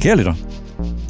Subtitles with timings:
[0.00, 0.34] Kære lytter,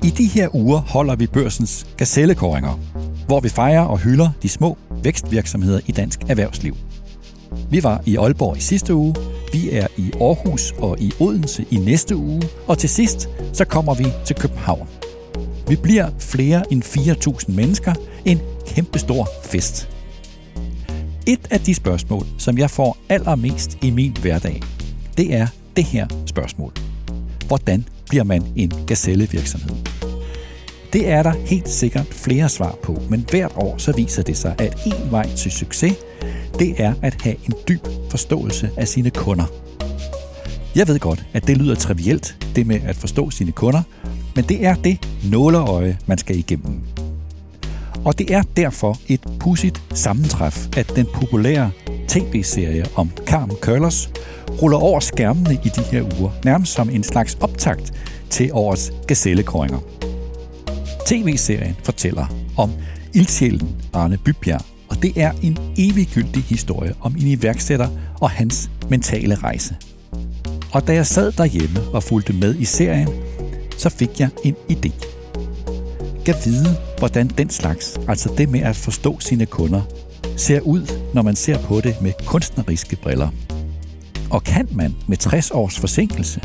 [0.04, 2.80] i de her uger holder vi børsens gazellekåringer,
[3.26, 6.76] hvor vi fejrer og hylder de små vækstvirksomheder i dansk erhvervsliv.
[7.70, 9.14] Vi var i Aalborg i sidste uge,
[9.52, 13.94] vi er i Aarhus og i Odense i næste uge, og til sidst så kommer
[13.94, 14.88] vi til København.
[15.68, 17.94] Vi bliver flere end 4.000 mennesker,
[18.24, 19.88] en kæmpestor fest.
[21.26, 24.62] Et af de spørgsmål, som jeg får allermest i min hverdag,
[25.16, 26.72] det er det her spørgsmål.
[27.46, 29.76] Hvordan bliver man en gazellevirksomhed?
[30.92, 34.54] Det er der helt sikkert flere svar på, men hvert år så viser det sig,
[34.58, 35.94] at en vej til succes,
[36.58, 39.44] det er at have en dyb forståelse af sine kunder.
[40.76, 43.82] Jeg ved godt, at det lyder trivielt, det med at forstå sine kunder,
[44.34, 46.80] men det er det nåleøje, man skal igennem.
[48.04, 51.70] Og det er derfor et pudsigt sammentræf, at den populære
[52.08, 54.10] tv-serie om Carmen Curlers
[54.62, 57.92] ruller over skærmene i de her uger, nærmest som en slags optakt
[58.30, 59.78] til årets gazellekåringer.
[61.06, 62.72] TV-serien fortæller om
[63.14, 67.88] ildsjælen Arne Bybjerg, og det er en eviggyldig historie om en iværksætter
[68.20, 69.76] og hans mentale rejse.
[70.72, 73.08] Og da jeg sad derhjemme og fulgte med i serien,
[73.76, 74.90] så fik jeg en idé.
[76.24, 79.82] Kan vide, hvordan den slags, altså det med at forstå sine kunder,
[80.38, 83.28] ser ud, når man ser på det med kunstneriske briller.
[84.30, 86.40] Og kan man med 60 års forsinkelse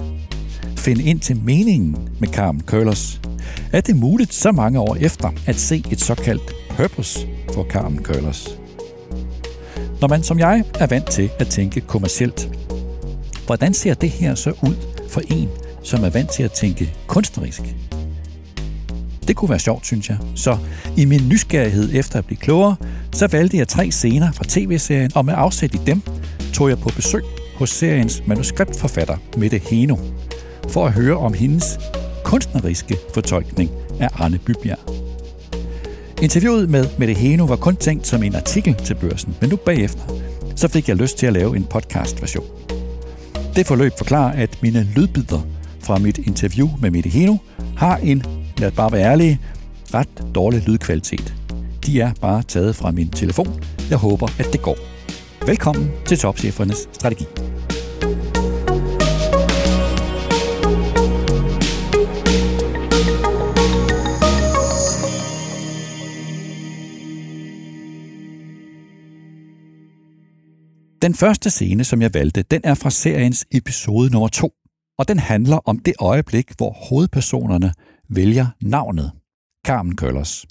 [0.78, 3.22] finde ind til meningen med Carmen Curlers,
[3.74, 8.58] er det muligt så mange år efter at se et såkaldt purpose for Carmen Curlers.
[10.02, 12.50] Når man som jeg er vant til at tænke kommercielt,
[13.46, 14.76] hvordan ser det her så ud
[15.10, 15.50] for en,
[15.84, 17.62] som er vant til at tænke kunstnerisk?
[19.28, 20.18] Det kunne være sjovt, synes jeg.
[20.36, 20.58] Så
[20.98, 22.76] i min nysgerrighed efter at blive klogere,
[23.14, 26.02] så valgte jeg tre scener fra tv-serien, og med afsæt i dem
[26.53, 27.23] tog jeg på besøg
[27.56, 29.95] hos seriens manuskriptforfatter Mette Heno,
[30.69, 31.80] for at høre om hendes
[32.23, 34.80] kunstneriske fortolkning af Arne Bybjerg.
[36.22, 40.02] Interviewet med Mette Heno var kun tænkt som en artikel til børsen, men nu bagefter,
[40.56, 42.46] så fik jeg lyst til at lave en podcast-version.
[43.56, 45.41] Det forløb forklarer, at mine lydbider
[45.79, 47.38] fra mit interview med Mette Heno
[47.78, 48.23] har en,
[48.57, 49.40] lad os bare være ærlige,
[49.94, 51.34] ret dårlig lydkvalitet.
[51.86, 53.64] De er bare taget fra min telefon.
[53.90, 54.78] Jeg håber, at det går.
[55.46, 57.26] Velkommen til Topchefernes Strategi.
[71.02, 74.52] Den første scene, som jeg valgte, den er fra seriens episode nummer 2,
[74.98, 77.74] og den handler om det øjeblik, hvor hovedpersonerne
[78.10, 79.12] vælger navnet
[79.66, 80.46] Carmen Køllers.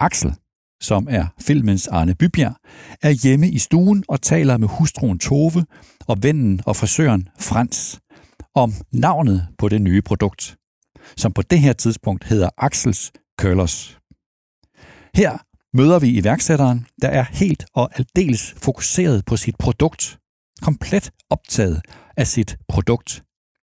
[0.00, 0.34] Axel,
[0.82, 2.54] som er filmens Arne Bybjerg,
[3.02, 5.64] er hjemme i stuen og taler med hustruen Tove
[6.06, 8.00] og vennen og frisøren Frans
[8.54, 10.56] om navnet på det nye produkt,
[11.16, 13.98] som på det her tidspunkt hedder Axels Curlers.
[15.14, 15.38] Her
[15.76, 20.18] møder vi iværksætteren, der er helt og aldeles fokuseret på sit produkt,
[20.62, 21.82] komplet optaget
[22.16, 23.22] af sit produkt.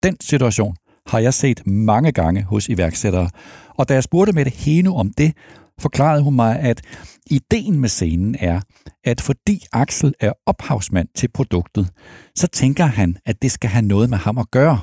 [0.02, 0.76] Den situation
[1.06, 3.30] har jeg set mange gange hos iværksættere,
[3.68, 5.34] og da jeg spurgte Mette det Heno om det,
[5.80, 6.82] forklarede hun mig, at
[7.26, 8.60] ideen med scenen er,
[9.04, 11.90] at fordi Axel er ophavsmand til produktet,
[12.34, 14.80] så tænker han, at det skal have noget med ham at gøre.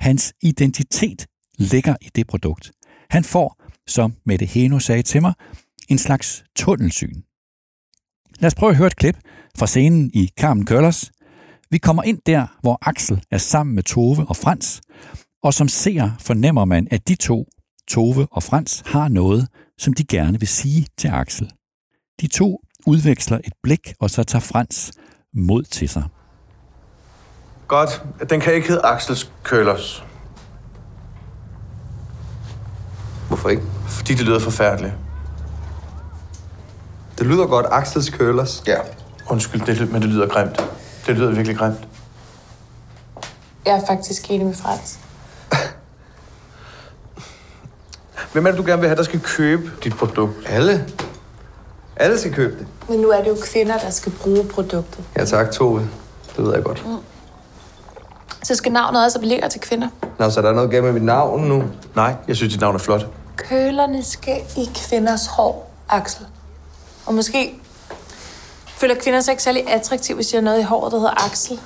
[0.00, 1.26] Hans identitet
[1.58, 2.72] ligger i det produkt.
[3.10, 5.32] Han får, som Mette Heno sagde til mig,
[5.88, 7.22] en slags tunnelsyn.
[8.38, 9.18] Lad os prøve at høre et klip
[9.58, 11.10] fra scenen i Carmen Køllers.
[11.70, 14.80] Vi kommer ind der, hvor Axel er sammen med Tove og Frans,
[15.42, 17.46] og som ser fornemmer man, at de to,
[17.88, 21.50] Tove og Frans, har noget, som de gerne vil sige til Axel.
[22.20, 24.92] De to udveksler et blik, og så tager Frans
[25.34, 26.04] mod til sig.
[27.68, 28.02] Godt.
[28.30, 30.04] Den kan ikke hedde Axels Køllers.
[33.28, 33.62] Hvorfor ikke?
[33.88, 34.94] Fordi det lyder forfærdeligt.
[37.18, 38.62] Det lyder godt, Axels Curlers.
[38.66, 38.76] Ja.
[39.30, 40.56] Undskyld, det, men det lyder grimt.
[41.06, 41.88] Det lyder virkelig grimt.
[43.66, 45.00] Jeg er faktisk enig med Frans.
[48.32, 50.34] Hvem er det, du gerne vil have, der skal købe dit produkt?
[50.46, 50.86] Alle.
[51.96, 52.66] Alle skal købe det.
[52.88, 55.04] Men nu er det jo kvinder, der skal bruge produktet.
[55.16, 55.88] Ja tak, Tove.
[56.36, 56.84] Det ved jeg godt.
[58.42, 59.88] Så skal navnet også appellere til kvinder.
[60.18, 61.64] Nå, så der er noget galt med mit navn nu.
[61.96, 63.06] Nej, jeg synes, dit navn er flot.
[63.36, 66.26] Kølerne skal i kvinders hår, Axel.
[67.06, 67.60] Og måske
[68.66, 71.60] føler kvinder sig ikke særlig attraktiv, hvis de har noget i håret, der hedder Axel.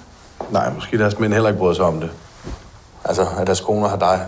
[0.51, 2.11] Nej, måske deres mænd heller ikke bryder sig om det.
[3.05, 4.27] Altså, at deres koner har dig.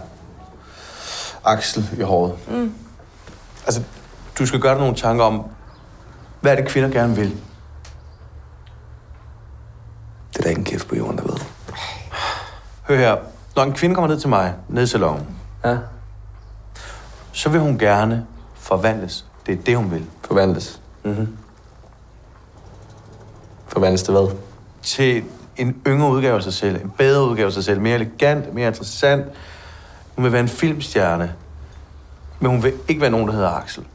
[1.44, 2.34] Axel i håret.
[2.48, 2.74] Mm.
[3.66, 3.82] Altså,
[4.38, 5.42] du skal gøre dig nogle tanker om,
[6.40, 7.30] hvad er det, kvinder gerne vil?
[10.32, 11.36] Det er der ikke en kæft på jorden, der ved.
[12.88, 13.16] Hør her.
[13.56, 15.26] Når en kvinde kommer ned til mig, ned i salongen,
[15.64, 15.76] Ja,
[17.32, 19.24] så vil hun gerne forvandles.
[19.46, 20.06] Det er det, hun vil.
[20.24, 20.80] forvandles.
[21.04, 21.36] Mm-hmm.
[23.66, 24.36] Forvandles til hvad?
[24.82, 25.24] Til
[25.56, 26.84] en yngre udgave af sig selv.
[26.84, 27.80] En bedre udgave af sig selv.
[27.80, 29.26] Mere elegant, mere interessant.
[30.14, 31.34] Hun vil være en filmstjerne.
[32.40, 33.86] Men hun vil ikke være nogen, der hedder Axel.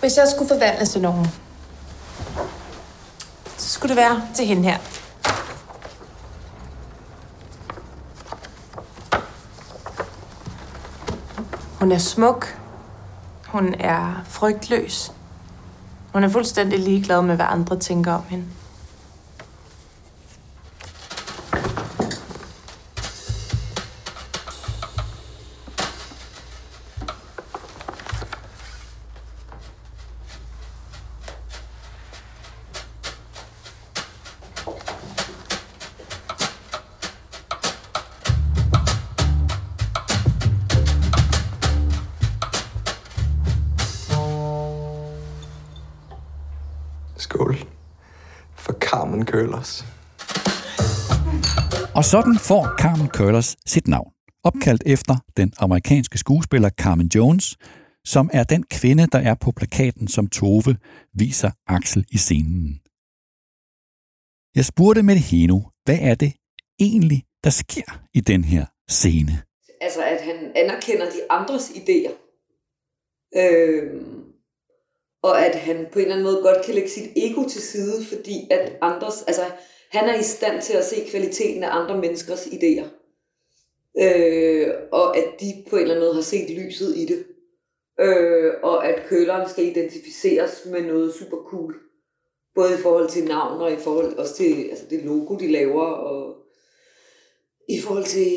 [0.00, 1.26] Hvis jeg skulle forvandles til nogen,
[3.56, 4.78] så skulle det være til hende her.
[11.80, 12.58] Hun er smuk.
[13.46, 15.12] Hun er frygtløs.
[16.12, 18.44] Hun er fuldstændig ligeglad med, hvad andre tænker om hende.
[52.12, 54.12] Sådan får Carmen Curlers sit navn,
[54.44, 57.56] opkaldt efter den amerikanske skuespiller Carmen Jones,
[58.04, 60.76] som er den kvinde, der er på plakaten, som Tove
[61.12, 62.80] viser Axel i scenen.
[64.56, 66.32] Jeg spurgte med Heno, hvad er det
[66.80, 69.42] egentlig, der sker i den her scene?
[69.80, 72.14] Altså, at han anerkender de andres idéer.
[73.42, 74.24] Øhm,
[75.22, 78.04] og at han på en eller anden måde godt kan lægge sit ego til side,
[78.04, 79.44] fordi at andres, altså,
[79.90, 82.86] han er i stand til at se kvaliteten af andre menneskers idéer.
[83.98, 87.24] Øh, og at de på en eller anden måde har set lyset i det.
[88.00, 91.74] Øh, og at køleren skal identificeres med noget super cool.
[92.54, 95.84] Både i forhold til navn og i forhold også til altså det logo, de laver,
[95.84, 96.36] og
[97.68, 98.32] i forhold til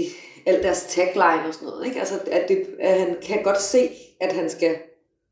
[0.45, 1.85] alt deres tagline og sådan noget.
[1.85, 1.99] Ikke?
[1.99, 3.89] Altså, at, det, at han kan godt se,
[4.21, 4.75] at han skal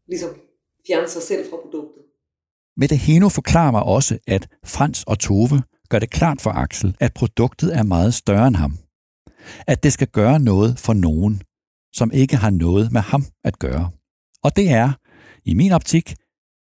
[0.07, 0.29] ligesom
[0.87, 2.03] fjerne sig selv fra produktet.
[2.77, 7.13] Mette Heno forklarer mig også, at Frans og Tove gør det klart for Axel, at
[7.13, 8.77] produktet er meget større end ham.
[9.67, 11.41] At det skal gøre noget for nogen,
[11.93, 13.91] som ikke har noget med ham at gøre.
[14.43, 14.91] Og det er,
[15.45, 16.15] i min optik,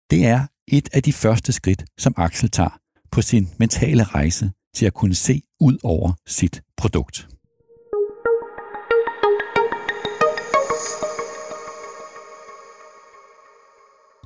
[0.10, 2.80] det er et af de første skridt, som Axel tager
[3.12, 7.28] på sin mentale rejse til at kunne se ud over sit produkt.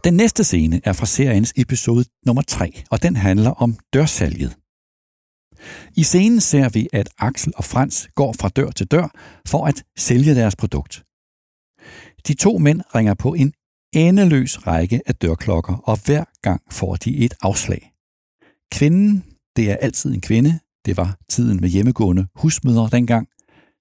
[0.04, 4.56] Den næste scene er fra seriens episode nummer 3, og den handler om dørsalget.
[5.95, 9.07] I scenen ser vi, at Axel og Frans går fra dør til dør
[9.47, 11.03] for at sælge deres produkt.
[12.27, 13.53] De to mænd ringer på en
[13.93, 17.91] endeløs række af dørklokker, og hver gang får de et afslag.
[18.71, 19.23] Kvinden,
[19.55, 23.27] det er altid en kvinde, det var tiden med hjemmegående husmødre dengang,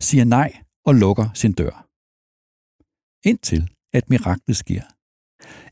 [0.00, 1.86] siger nej og lukker sin dør.
[3.28, 4.82] Indtil at miraklet sker.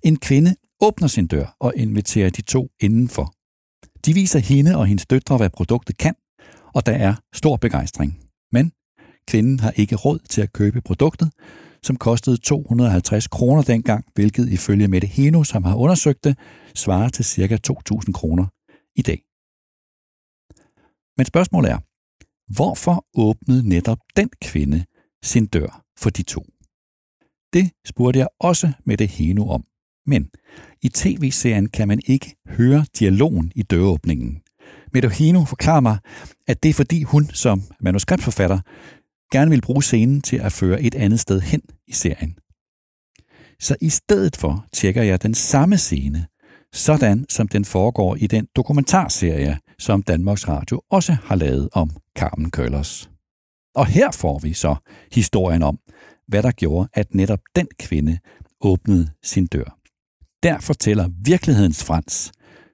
[0.02, 3.33] En kvinde åbner sin dør og inviterer de to indenfor.
[4.04, 6.14] De viser hende og hendes døtre, hvad produktet kan,
[6.74, 8.20] og der er stor begejstring.
[8.52, 8.72] Men
[9.28, 11.32] kvinden har ikke råd til at købe produktet,
[11.82, 16.38] som kostede 250 kroner dengang, hvilket ifølge Mette Heno, som har undersøgt det,
[16.74, 17.58] svarer til ca.
[17.70, 18.46] 2.000 kroner
[18.96, 19.20] i dag.
[21.18, 21.78] Men spørgsmålet er,
[22.56, 24.84] hvorfor åbnede netop den kvinde
[25.22, 26.42] sin dør for de to?
[27.52, 29.64] Det spurgte jeg også Mette Heno om.
[30.06, 30.28] Men
[30.82, 34.40] i tv-serien kan man ikke høre dialogen i døråbningen.
[34.92, 35.98] Mette Hino forklarer mig,
[36.46, 38.58] at det er fordi hun som manuskriptforfatter
[39.32, 42.38] gerne vil bruge scenen til at føre et andet sted hen i serien.
[43.60, 46.26] Så i stedet for tjekker jeg den samme scene,
[46.72, 52.50] sådan som den foregår i den dokumentarserie, som Danmarks Radio også har lavet om Carmen
[52.50, 53.10] Køllers.
[53.74, 54.74] Og her får vi så
[55.12, 55.78] historien om,
[56.28, 58.18] hvad der gjorde, at netop den kvinde
[58.60, 59.78] åbnede sin dør.
[60.44, 62.32] Der fortæller virkelighedens Frans,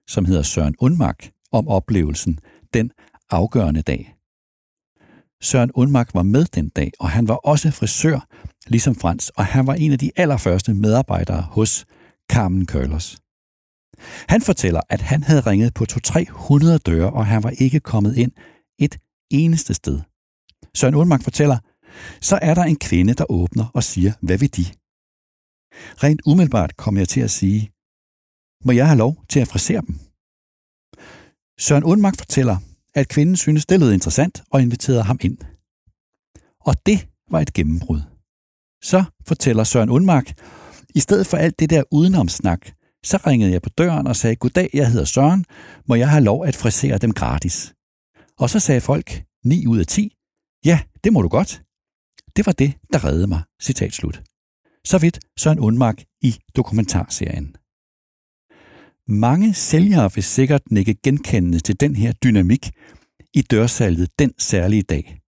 [0.09, 2.39] som hedder Søren Undmark, om oplevelsen
[2.75, 2.91] den
[3.31, 4.15] afgørende dag.
[5.43, 8.27] Søren Undmark var med den dag, og han var også frisør,
[8.67, 11.87] ligesom Frans, og han var en af de allerførste medarbejdere hos
[12.33, 13.19] Carmen Curlers.
[14.29, 18.33] Han fortæller, at han havde ringet på 200-300 døre, og han var ikke kommet ind
[18.79, 18.99] et
[19.31, 20.00] eneste sted.
[20.75, 21.59] Søren Undmark fortæller,
[22.21, 24.67] så er der en kvinde, der åbner og siger, hvad vil de?
[25.73, 27.71] Rent umiddelbart kom jeg til at sige,
[28.65, 29.99] må jeg have lov til at frisere dem?
[31.59, 32.57] Søren Undmark fortæller,
[32.95, 35.39] at kvinden synes, det lød interessant og inviterede ham ind.
[36.61, 38.00] Og det var et gennembrud.
[38.83, 40.27] Så fortæller Søren Undmark,
[40.95, 42.71] i stedet for alt det der udenomsnak,
[43.05, 45.45] så ringede jeg på døren og sagde, goddag, jeg hedder Søren,
[45.89, 47.75] må jeg have lov at frisere dem gratis?
[48.39, 50.17] Og så sagde folk 9 ud af 10,
[50.65, 51.62] ja, det må du godt.
[52.37, 53.43] Det var det, der reddede mig.
[53.62, 54.23] Citat slut.
[54.84, 57.56] Så vidt Søren Undmark i dokumentarserien.
[59.08, 62.70] Mange sælgere vil sikkert nikke genkendende til den her dynamik
[63.34, 65.20] i dørsalget den særlige dag.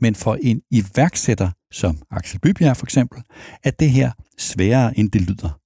[0.00, 3.22] Men for en iværksætter som Axel Bybjerg for eksempel,
[3.64, 5.60] er det her sværere end det lyder.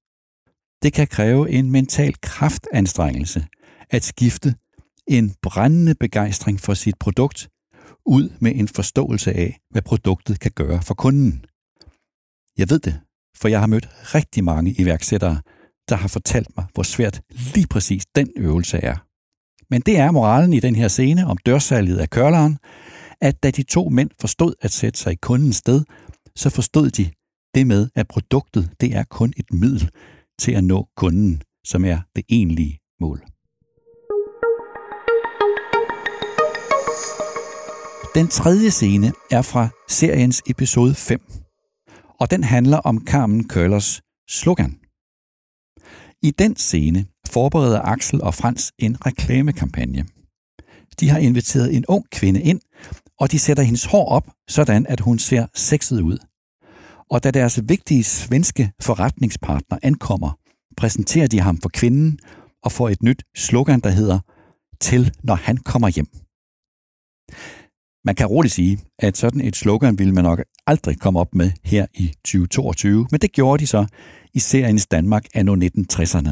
[0.82, 3.46] Det kan kræve en mental kraftanstrengelse
[3.90, 4.54] at skifte
[5.06, 7.48] en brændende begejstring for sit produkt
[8.06, 11.44] ud med en forståelse af, hvad produktet kan gøre for kunden.
[12.58, 13.00] Jeg ved det,
[13.36, 15.40] for jeg har mødt rigtig mange iværksættere,
[15.88, 17.20] der har fortalt mig, hvor svært
[17.54, 18.96] lige præcis den øvelse er.
[19.70, 22.58] Men det er moralen i den her scene om dørsalget af kørleren,
[23.20, 25.84] at da de to mænd forstod at sætte sig i kundens sted,
[26.36, 27.10] så forstod de
[27.54, 29.90] det med, at produktet det er kun et middel
[30.38, 33.22] til at nå kunden, som er det egentlige mål.
[38.14, 41.20] Den tredje scene er fra seriens episode 5,
[42.20, 44.78] og den handler om Carmen Køllers slogan.
[46.22, 50.06] I den scene forbereder Axel og Frans en reklamekampagne.
[51.00, 52.60] De har inviteret en ung kvinde ind,
[53.20, 56.18] og de sætter hendes hår op, sådan at hun ser sexet ud.
[57.10, 60.38] Og da deres vigtige svenske forretningspartner ankommer,
[60.76, 62.18] præsenterer de ham for kvinden
[62.62, 64.18] og får et nyt slogan, der hedder
[64.80, 66.06] Til når han kommer hjem.
[68.08, 71.52] Man kan roligt sige, at sådan et slogan ville man nok aldrig komme op med
[71.64, 73.86] her i 2022, men det gjorde de så
[74.34, 76.30] i seriens Danmark anno 1960'erne.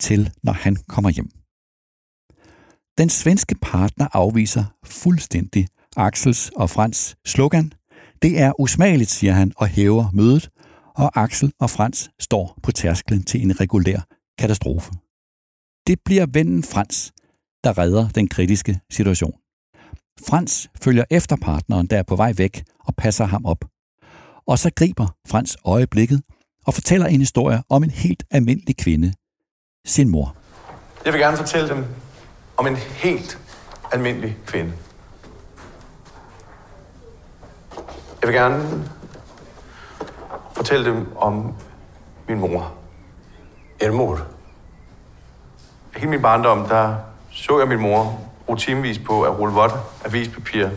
[0.00, 1.30] Til når han kommer hjem.
[2.98, 7.72] Den svenske partner afviser fuldstændig Axels og Frans slogan.
[8.22, 10.50] Det er usmageligt, siger han og hæver mødet,
[10.94, 14.00] og Axel og Frans står på tærsklen til en regulær
[14.38, 14.92] katastrofe.
[15.86, 17.12] Det bliver vennen Frans,
[17.64, 19.43] der redder den kritiske situation.
[20.20, 23.64] Frans følger efter partneren, der er på vej væk, og passer ham op.
[24.46, 26.22] Og så griber Frans øjeblikket
[26.66, 29.12] og fortæller en historie om en helt almindelig kvinde,
[29.86, 30.36] sin mor.
[31.04, 31.84] Jeg vil gerne fortælle dem
[32.56, 33.38] om en helt
[33.92, 34.72] almindelig kvinde.
[38.20, 38.84] Jeg vil gerne
[40.52, 41.54] fortælle dem om
[42.28, 42.74] min mor.
[43.80, 44.26] Er mor?
[45.96, 46.96] Hele min barndom, der
[47.30, 49.72] så jeg min mor rutinevis på at rulle vådt
[50.04, 50.68] avispapir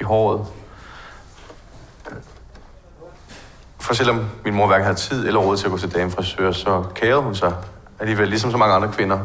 [0.00, 0.46] i håret.
[3.80, 6.84] For selvom min mor hverken havde tid eller råd til at gå til damefrisør, så
[6.94, 7.52] kærede hun sig
[7.98, 9.18] alligevel, ligesom så mange andre kvinder,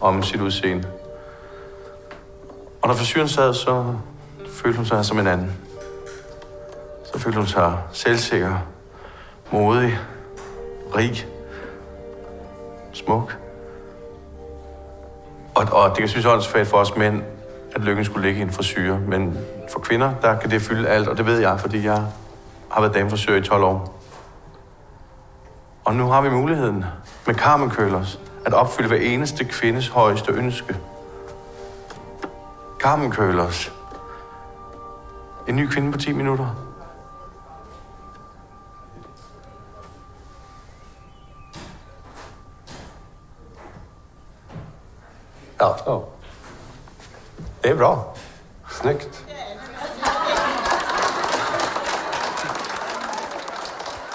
[0.00, 0.88] om sit udseende.
[2.82, 3.94] Og når frisyren sad, så
[4.48, 5.52] følte hun sig som en anden.
[7.12, 8.58] Så følte hun sig selvsikker,
[9.52, 9.98] modig,
[10.96, 11.26] rig,
[12.92, 13.45] smuk.
[15.56, 17.22] Og, og det kan synes åndssvagt for os mænd,
[17.74, 18.98] at lykken skulle ligge i en frisyr.
[18.98, 19.38] Men
[19.72, 22.04] for kvinder, der kan det fylde alt, og det ved jeg, fordi jeg
[22.70, 24.00] har været dameforsøger i 12 år.
[25.84, 26.84] Og nu har vi muligheden
[27.26, 30.76] med Carmen Køllers at opfylde hver eneste kvindes højeste ønske.
[32.78, 33.72] Carmen Køllers.
[35.48, 36.65] En ny kvinde på 10 minutter.
[45.60, 45.76] Ja.
[45.86, 46.04] ja.
[47.62, 48.16] Det är bra.
[48.80, 49.26] Snyggt.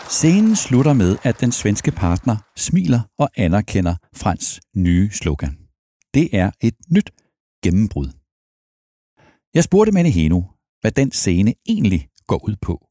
[0.10, 5.57] Scenen slutter med, at den svenske partner smiler og anerkender Frans nye slogan.
[6.13, 7.10] Det er et nyt
[7.63, 8.10] gennembrud.
[9.53, 10.41] Jeg spurgte Mette Heno,
[10.81, 12.88] hvad den scene egentlig går ud på.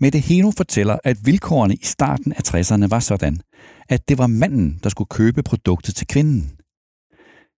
[0.00, 3.40] Mette Heno fortæller, at vilkårene i starten af 60'erne var sådan,
[3.88, 6.61] at det var manden, der skulle købe produktet til kvinden.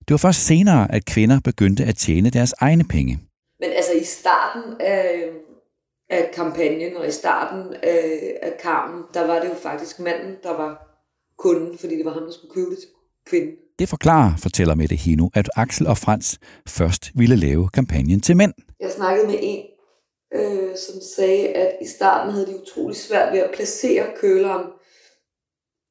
[0.08, 3.18] Det var først senere, at kvinder begyndte at tjene deres egne penge.
[3.60, 5.30] Men altså i starten af,
[6.10, 10.50] af kampagnen og i starten af, af Carmen, der var det jo faktisk manden, der
[10.50, 10.72] var
[11.38, 12.88] kunden, fordi det var ham, der skulle købe det til
[13.26, 13.56] kvinden.
[13.78, 18.52] Det forklarer, fortæller Mette Hino, at Axel og Frans først ville lave kampagnen til mænd.
[18.80, 19.64] Jeg snakkede med en,
[20.34, 24.66] øh, som sagde, at i starten havde de utrolig svært ved at placere køleren,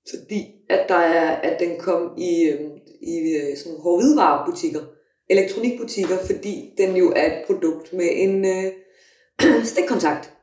[0.10, 2.72] fordi at, der er, at den kom i, øh,
[3.04, 4.82] i øh, sådan nogle hårdhvidevarebutikker,
[5.30, 10.34] elektronikbutikker, fordi den jo er et produkt med en øh, stikkontakt.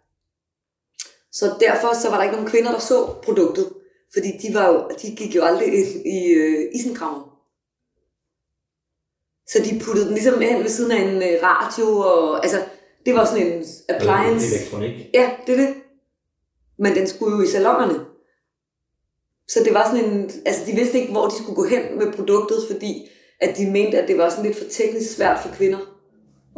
[1.32, 3.72] Så derfor så var der ikke nogen kvinder, der så produktet,
[4.12, 7.22] fordi de, var jo, de gik jo aldrig ind i øh, isenkraven.
[9.46, 12.58] Så de puttede den ligesom hen ved siden af en øh, radio, og altså,
[13.06, 14.56] det var sådan en appliance.
[14.56, 14.92] Elektronik.
[15.14, 15.74] Ja, det er det.
[16.78, 18.09] Men den skulle jo i salongerne.
[19.52, 22.12] Så det var sådan en, altså de vidste ikke, hvor de skulle gå hen med
[22.12, 23.08] produktet, fordi
[23.40, 25.78] at de mente, at det var sådan lidt for teknisk svært for kvinder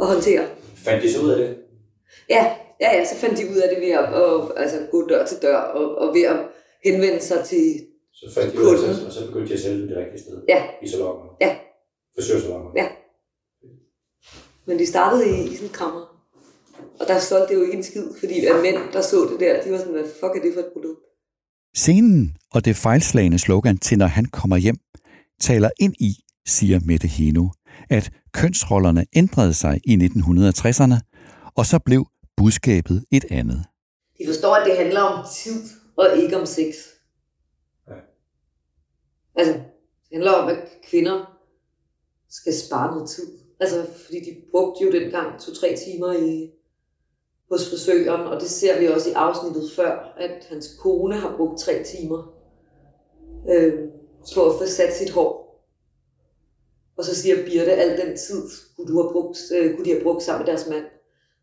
[0.00, 0.44] at håndtere.
[0.84, 1.56] Fandt de så ud af det?
[2.28, 5.26] Ja, ja, ja, så fandt de ud af det ved at, at altså, gå dør
[5.26, 6.36] til dør, og, og ved at
[6.84, 7.64] henvende sig til...
[8.14, 10.20] Så fandt de ud af det, og så begyndte de at sælge det det rigtige
[10.20, 10.42] sted?
[10.48, 10.66] Ja.
[10.82, 11.36] I salonger?
[11.40, 11.56] Ja.
[12.14, 12.70] Frisørsalonger?
[12.76, 12.88] Ja.
[14.66, 16.26] Men de startede i, i sådan en krammer.
[17.00, 19.62] Og der solgte det jo ikke en skid, fordi at mænd, der så det der,
[19.62, 21.00] de var sådan, hvad fuck er det for et produkt?
[21.74, 24.76] Scenen og det fejlslagende slogan til, når han kommer hjem,
[25.40, 26.14] taler ind i,
[26.46, 27.48] siger Mette Heno,
[27.90, 30.94] at kønsrollerne ændrede sig i 1960'erne,
[31.54, 33.64] og så blev budskabet et andet.
[34.18, 35.62] De forstår, at det handler om tid,
[35.96, 36.74] og ikke om sex.
[37.88, 37.94] Ja.
[39.34, 40.58] Altså, det handler om, at
[40.90, 41.38] kvinder
[42.30, 43.38] skal spare noget tid.
[43.60, 46.50] Altså, fordi de brugte jo dengang to-tre timer i,
[47.52, 51.60] hos frisøren, og det ser vi også i afsnittet før, at hans kone har brugt
[51.60, 52.34] tre timer
[53.50, 53.74] øh,
[54.34, 55.42] på at få sat sit hår.
[56.96, 58.42] Og så siger Birte, al den tid
[58.76, 60.84] kunne, du have brugt, øh, kunne de have brugt sammen med deres mand.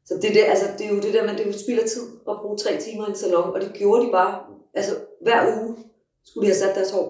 [0.06, 1.90] Så det, det, altså, det er jo det der, man det er jo spild af
[1.90, 4.40] tid at bruge tre timer i en salon, og det gjorde de bare,
[4.74, 5.78] altså hver uge
[6.26, 7.08] skulle de have sat deres hår.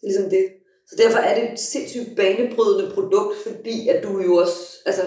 [0.00, 0.46] Det er ligesom det.
[0.88, 5.02] Så derfor er det et sindssygt banebrydende produkt, fordi at du jo også altså,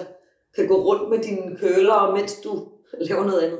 [0.58, 2.68] kan gå rundt med dine køler, mens du
[3.02, 3.60] laver noget andet.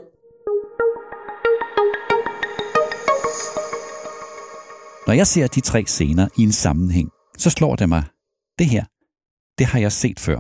[5.08, 8.04] Når jeg ser de tre scener i en sammenhæng, så slår det mig,
[8.60, 8.86] det her,
[9.58, 10.40] det har jeg set før.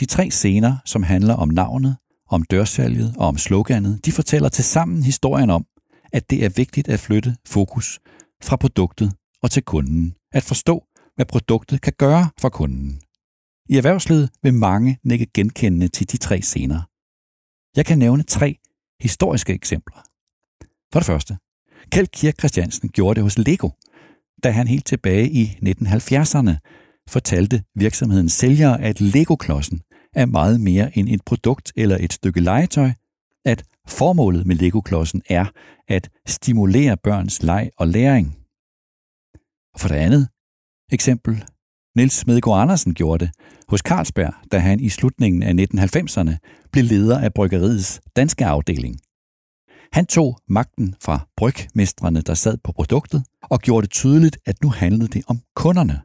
[0.00, 1.96] De tre scener, som handler om navnet,
[2.30, 5.64] om dørsalget og om sloganet, de fortæller til sammen historien om,
[6.12, 8.00] at det er vigtigt at flytte fokus
[8.42, 10.14] fra produktet og til kunden.
[10.32, 10.84] At forstå,
[11.16, 13.00] hvad produktet kan gøre for kunden.
[13.68, 16.80] I erhvervslivet vil mange nikke genkendende til de tre scener.
[17.76, 18.58] Jeg kan nævne tre
[19.00, 20.02] historiske eksempler.
[20.92, 21.36] For det første,
[21.90, 23.70] Kjeld Kirk Christiansen gjorde det hos Lego,
[24.42, 26.52] da han helt tilbage i 1970'erne
[27.08, 29.80] fortalte virksomhedens sælgere, at Lego-klodsen
[30.14, 32.90] er meget mere end et produkt eller et stykke legetøj,
[33.44, 35.46] at formålet med Lego-klodsen er
[35.88, 38.36] at stimulere børns leg og læring.
[39.74, 40.28] Og for det andet
[40.92, 41.44] eksempel,
[41.96, 43.34] Niels Smedegaard Andersen gjorde det
[43.68, 48.96] hos Carlsberg, da han i slutningen af 1990'erne blev leder af bryggeriets danske afdeling.
[49.92, 54.70] Han tog magten fra brygmestrene, der sad på produktet, og gjorde det tydeligt, at nu
[54.70, 56.00] handlede det om kunderne.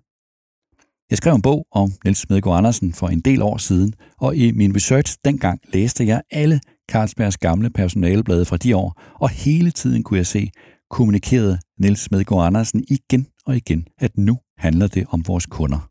[1.10, 4.51] Jeg skrev en bog om Niels Smedegaard Andersen for en del år siden, og i
[4.51, 6.60] min research dengang læste jeg alle
[6.91, 10.51] Carlsbergs gamle personaleblade fra de år, og hele tiden kunne jeg se,
[10.89, 15.89] kommunikerede Niels Smedegaard Andersen igen og igen, at nu handler det om vores kunder.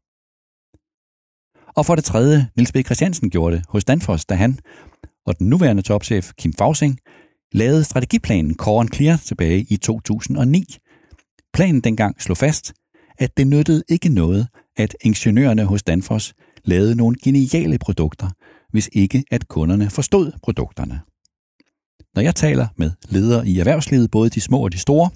[1.76, 2.76] Og for det tredje, Niels B.
[2.84, 4.58] Christiansen gjorde det hos Danfoss, da han
[5.26, 6.98] og den nuværende topchef Kim Fausing
[7.52, 10.64] lavede strategiplanen Core and Clear tilbage i 2009.
[11.52, 12.72] Planen dengang slog fast,
[13.18, 16.34] at det nyttede ikke noget, at ingeniørerne hos Danfoss
[16.64, 18.30] lavede nogle geniale produkter,
[18.72, 21.00] hvis ikke at kunderne forstod produkterne.
[22.14, 25.10] Når jeg taler med ledere i erhvervslivet, både de små og de store,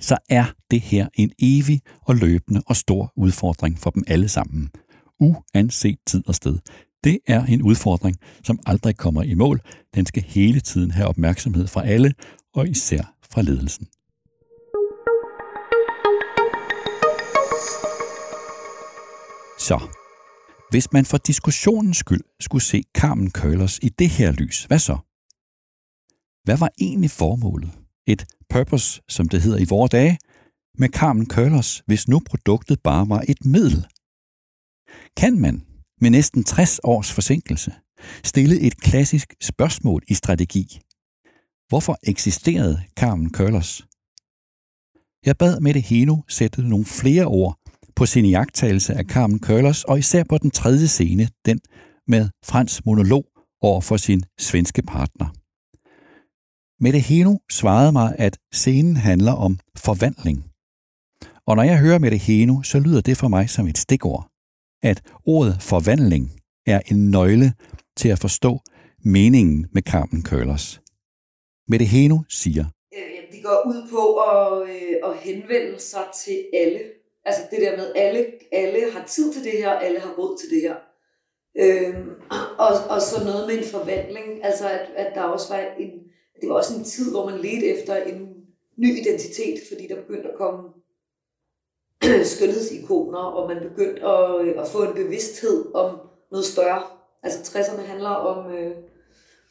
[0.00, 4.70] så er det her en evig og løbende og stor udfordring for dem alle sammen,
[5.20, 6.58] uanset tid og sted.
[7.04, 9.60] Det er en udfordring, som aldrig kommer i mål.
[9.94, 12.14] Den skal hele tiden have opmærksomhed fra alle,
[12.54, 13.86] og især fra ledelsen.
[19.58, 19.80] Så,
[20.70, 24.96] hvis man for diskussionens skyld skulle se Carmen Køllers i det her lys, hvad så?
[26.44, 27.81] Hvad var egentlig formålet?
[28.06, 30.18] Et purpose, som det hedder i vore dage,
[30.78, 33.86] med Carmen Curlers, hvis nu produktet bare var et middel?
[35.16, 35.66] Kan man,
[36.00, 37.72] med næsten 60 års forsinkelse,
[38.24, 40.80] stille et klassisk spørgsmål i strategi?
[41.68, 43.82] Hvorfor eksisterede Carmen Curlers?
[45.26, 47.58] Jeg bad Mette Heno sætte nogle flere ord
[47.96, 51.60] på sin jagttagelse af Carmen Curlers, og især på den tredje scene, den
[52.06, 53.24] med Frans monolog
[53.60, 55.41] over for sin svenske partner.
[56.84, 60.38] Mette Heno svarede mig, at scenen handler om forvandling.
[61.46, 64.22] Og når jeg hører Mette Heno, så lyder det for mig som et stikord.
[64.82, 66.24] At ordet forvandling
[66.66, 67.52] er en nøgle
[67.96, 68.60] til at forstå
[69.04, 70.80] meningen med Carmen Køllers.
[71.68, 72.64] Mette Heno siger,
[72.96, 76.80] øh, Det går ud på at, øh, at henvende sig til alle.
[77.24, 80.50] Altså det der med, alle, alle har tid til det her, alle har råd til
[80.54, 80.76] det her.
[81.62, 82.10] Øhm,
[82.58, 85.90] og, og så noget med en forvandling, altså at, at der også var en,
[86.42, 88.28] det var også en tid, hvor man ledte efter en
[88.76, 90.70] ny identitet, fordi der begyndte at komme
[92.34, 95.98] skønhedsikoner, og man begyndte at, øh, at få en bevidsthed om
[96.30, 96.82] noget større.
[97.22, 98.76] Altså 60'erne handler om, øh,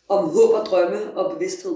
[0.10, 1.75] om håb og drømme og bevidsthed.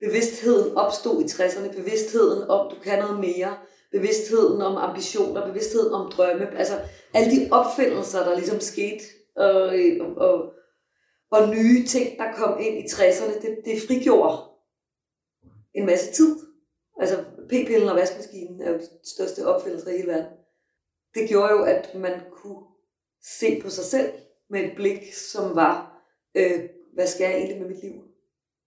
[0.00, 3.56] Bevidstheden opstod i 60'erne, bevidstheden om, du kan noget mere,
[3.92, 6.74] bevidstheden om ambitioner, bevidstheden om drømme, altså
[7.14, 9.04] alle de opfindelser, der ligesom skete
[9.36, 10.52] og, øh, og, og,
[11.34, 14.38] og nye ting, der kom ind i 60'erne, det, det frigjorde
[15.74, 16.36] en masse tid.
[17.00, 20.32] Altså p-pillen og vaskemaskinen er jo de største opfindelser i hele verden.
[21.14, 22.62] Det gjorde jo, at man kunne
[23.40, 24.12] se på sig selv
[24.50, 26.02] med et blik, som var,
[26.34, 26.60] øh,
[26.94, 27.94] hvad skal jeg egentlig med mit liv?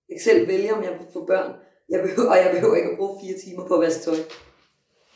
[0.10, 1.54] Jeg kan selv vælge, om jeg vil få børn,
[1.90, 4.18] jeg behøver, og jeg behøver ikke at bruge fire timer på at vaske tøj.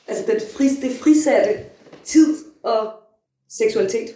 [0.08, 1.66] Altså den fris, det frisatte
[2.04, 2.94] tid og
[3.50, 4.16] seksualitet.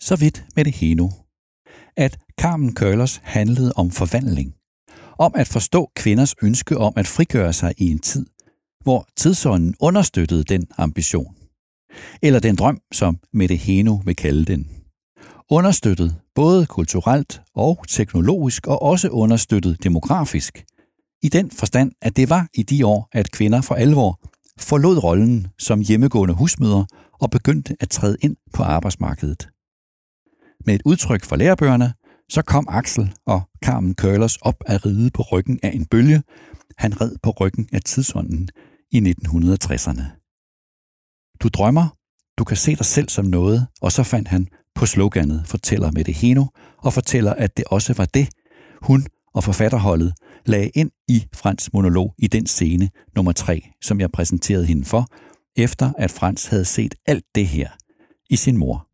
[0.00, 1.08] Så vidt med det heno.
[1.96, 4.54] At Carmen Curlers handlede om forvandling.
[5.18, 8.26] Om at forstå kvinders ønske om at frigøre sig i en tid,
[8.82, 11.36] hvor tidsånden understøttede den ambition.
[12.22, 14.70] Eller den drøm, som Mette Heno vil kalde den.
[15.50, 20.64] Understøttet både kulturelt og teknologisk, og også understøttet demografisk.
[21.22, 24.20] I den forstand, at det var i de år, at kvinder for alvor
[24.58, 29.48] forlod rollen som hjemmegående husmødre og begyndte at træde ind på arbejdsmarkedet.
[30.66, 31.92] Med et udtryk for lærebøgerne,
[32.28, 36.22] så kom Axel og Carmen Curlers op at ride på ryggen af en bølge.
[36.78, 38.48] Han red på ryggen af tidsånden
[38.90, 40.02] i 1960'erne.
[41.42, 41.96] Du drømmer,
[42.38, 46.12] du kan se dig selv som noget, og så fandt han på sloganet fortæller Mette
[46.12, 46.44] det Heno,
[46.78, 48.28] og fortæller, at det også var det,
[48.82, 50.14] hun og forfatterholdet
[50.46, 55.06] lagde ind i Frans monolog i den scene nummer 3, som jeg præsenterede hende for,
[55.56, 57.70] efter at Frans havde set alt det her
[58.30, 58.88] i sin mor.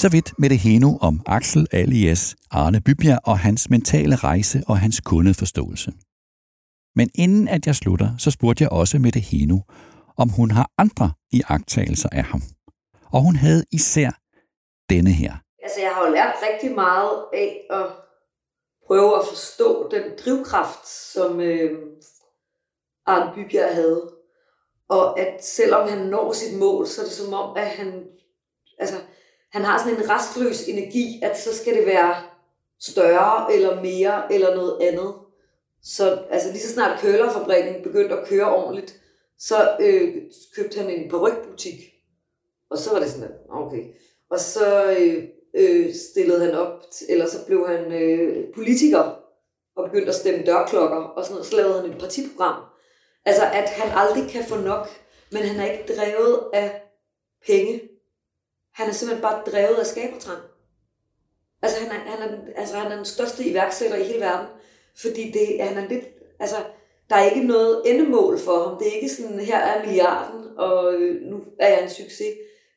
[0.00, 4.78] Så vidt med det heno om Axel alias Arne Bybjerg og hans mentale rejse og
[4.78, 5.92] hans kundeforståelse.
[6.96, 9.58] Men inden at jeg slutter, så spurgte jeg også med det heno,
[10.16, 12.42] om hun har andre iagttagelser af ham.
[13.12, 14.10] Og hun havde især
[14.90, 15.34] denne her.
[15.62, 17.86] Altså, jeg har jo lært rigtig meget af at
[18.86, 21.70] prøve at forstå den drivkraft, som øh,
[23.06, 24.12] Arne Bybjerg havde.
[24.88, 28.04] Og at selvom han når sit mål, så er det som om, at han,
[28.78, 28.96] altså,
[29.56, 32.14] han har sådan en restløs energi, at så skal det være
[32.80, 35.14] større eller mere eller noget andet.
[35.82, 39.00] Så altså, lige så snart kølerfabrikken begyndte at køre ordentligt,
[39.38, 40.14] så øh,
[40.56, 41.74] købte han en perukbutik.
[42.70, 43.84] Og så var det sådan, okay.
[44.30, 49.20] Og så øh, øh, stillede han op, eller så blev han øh, politiker
[49.76, 51.46] og begyndte at stemme dørklokker og sådan noget.
[51.46, 52.62] Så lavede han et partiprogram.
[53.24, 54.88] Altså, at han aldrig kan få nok,
[55.32, 56.82] men han er ikke drevet af
[57.46, 57.95] penge.
[58.76, 60.42] Han er simpelthen bare drevet af skabertrang.
[61.62, 64.46] Altså, han er, han, er, altså, han er den største iværksætter i hele verden,
[65.00, 66.04] fordi det, han er lidt,
[66.40, 66.56] altså,
[67.10, 68.78] der er ikke noget endemål for ham.
[68.78, 72.34] Det er ikke sådan, her er milliarden, og øh, nu er jeg en succes.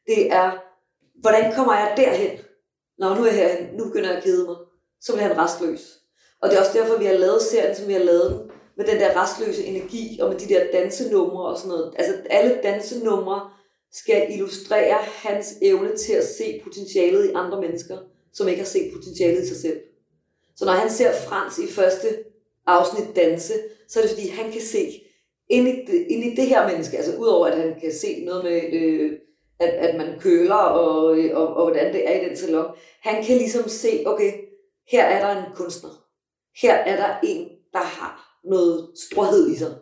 [0.07, 0.51] Det er,
[1.21, 2.39] hvordan kommer jeg derhen?
[2.97, 4.55] Nå, nu er jeg herhen, nu begynder jeg at kede mig.
[5.01, 5.99] Så bliver han restløs.
[6.41, 8.99] Og det er også derfor, vi har lavet serien, som vi har lavet med den
[8.99, 11.93] der restløse energi, og med de der dansenumre og sådan noget.
[11.97, 13.49] Altså alle dansenumre
[13.91, 17.97] skal illustrere hans evne til at se potentialet i andre mennesker,
[18.34, 19.80] som ikke har set potentialet i sig selv.
[20.56, 22.08] Så når han ser Frans i første
[22.65, 23.54] afsnit danse,
[23.88, 25.02] så er det fordi, han kan se
[25.49, 28.43] ind i det, ind i det her menneske, altså udover at han kan se noget
[28.43, 29.12] med, øh,
[29.60, 33.23] at, at man køler, og, øh, og, og hvordan det er i den salon, han
[33.23, 34.32] kan ligesom se, okay,
[34.91, 35.89] her er der en kunstner.
[36.62, 39.75] Her er der en, der har noget storhed i sig.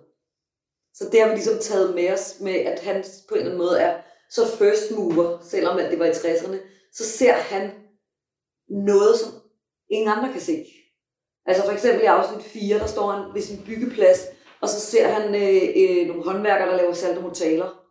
[0.98, 3.66] Så det har vi ligesom taget med os med, at han på en eller anden
[3.66, 6.58] måde er så first mover, selvom at det var i 60'erne,
[6.94, 7.72] så ser han
[8.70, 9.32] noget, som
[9.90, 10.66] ingen andre kan se.
[11.46, 14.26] Altså for eksempel i afsnit 4, der står han ved sin byggeplads,
[14.62, 17.84] og så ser han øh, øh, nogle håndværkere, der laver saltomotaler.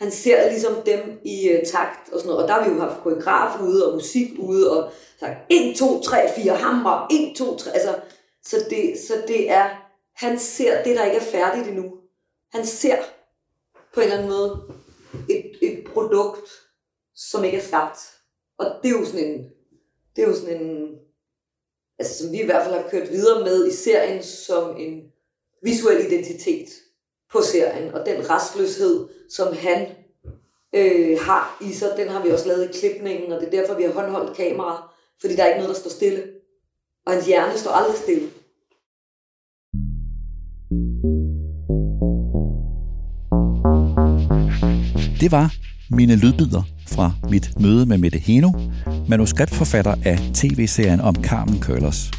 [0.00, 2.42] Han ser ligesom dem i øh, takt og sådan noget.
[2.42, 6.00] Og der har vi jo haft koreograf ude og musik ude og sagt 1, 2,
[6.00, 7.70] 3, 4 hammer, 1, 2, 3.
[7.70, 7.94] Altså,
[8.44, 9.70] så, det, så det er,
[10.16, 11.92] han ser det, der ikke er færdigt endnu.
[12.54, 12.96] Han ser
[13.94, 14.62] på en eller anden måde
[15.28, 16.50] et, et produkt,
[17.14, 17.98] som ikke er skabt.
[18.58, 19.50] Og det er jo sådan en,
[20.16, 20.98] det er jo sådan en,
[21.98, 25.12] altså som vi i hvert fald har kørt videre med i serien som en
[25.62, 26.68] visuel identitet
[27.32, 29.86] på serien, og den restløshed, som han
[30.74, 33.74] øh, har i sig, den har vi også lavet i klipningen, og det er derfor,
[33.74, 36.32] vi har håndholdt kamera, fordi der er ikke noget, der står stille.
[37.06, 38.30] Og hans hjerne står aldrig stille.
[45.20, 45.54] Det var
[45.90, 48.52] mine lydbider fra mit møde med Mette Heno,
[49.08, 52.10] manuskriptforfatter af tv-serien om Carmen Curlers.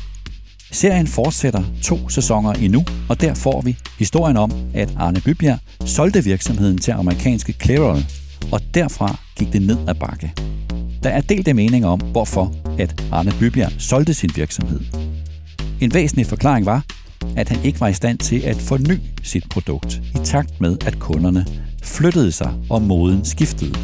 [0.71, 6.23] Serien fortsætter to sæsoner endnu, og der får vi historien om, at Arne Bybjerg solgte
[6.23, 8.03] virksomheden til amerikanske Clairol,
[8.51, 10.33] og derfra gik det ned ad bakke.
[11.03, 14.79] Der er delte meninger om, hvorfor at Arne Bybjerg solgte sin virksomhed.
[15.81, 16.83] En væsentlig forklaring var,
[17.37, 20.99] at han ikke var i stand til at forny sit produkt i takt med, at
[20.99, 21.45] kunderne
[21.83, 23.75] flyttede sig og moden skiftede.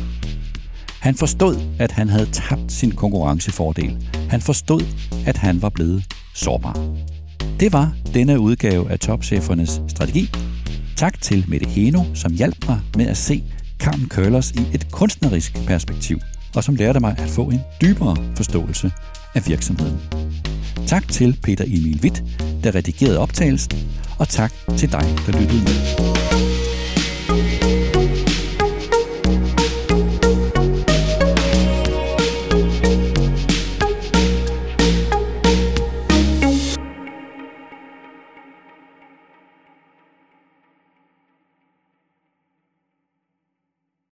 [0.99, 4.07] Han forstod, at han havde tabt sin konkurrencefordel.
[4.29, 4.81] Han forstod,
[5.25, 6.03] at han var blevet
[6.35, 6.79] sårbar.
[7.59, 10.29] Det var denne udgave af Topchefernes Strategi.
[10.95, 13.43] Tak til Mette Heno, som hjalp mig med at se
[13.79, 16.19] Carmen Curlers i et kunstnerisk perspektiv,
[16.55, 18.91] og som lærte mig at få en dybere forståelse
[19.35, 19.99] af virksomheden.
[20.87, 22.23] Tak til Peter Emil Witt,
[22.63, 23.71] der redigerede optagelsen,
[24.19, 26.50] og tak til dig, der lyttede med.